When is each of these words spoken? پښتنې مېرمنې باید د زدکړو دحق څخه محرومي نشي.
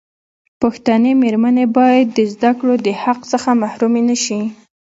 پښتنې 0.61 1.11
مېرمنې 1.23 1.65
باید 1.77 2.07
د 2.17 2.19
زدکړو 2.33 2.75
دحق 2.87 3.19
څخه 3.31 3.49
محرومي 3.61 4.01
نشي. 4.09 4.41